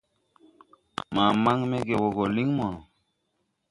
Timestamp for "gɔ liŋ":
2.15-2.47